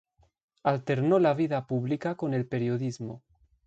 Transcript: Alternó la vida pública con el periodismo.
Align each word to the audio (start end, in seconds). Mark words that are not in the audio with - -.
Alternó 0.63 1.19
la 1.19 1.35
vida 1.35 1.67
pública 1.67 2.15
con 2.15 2.33
el 2.33 2.47
periodismo. 2.47 3.21